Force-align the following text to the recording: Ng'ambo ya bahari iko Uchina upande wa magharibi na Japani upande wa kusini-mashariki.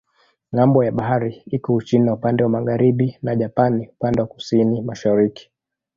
Ng'ambo 0.53 0.79
ya 0.83 0.91
bahari 0.97 1.31
iko 1.55 1.73
Uchina 1.73 2.13
upande 2.13 2.43
wa 2.43 2.49
magharibi 2.49 3.17
na 3.21 3.35
Japani 3.35 3.87
upande 3.97 4.21
wa 4.21 4.27
kusini-mashariki. 4.27 5.51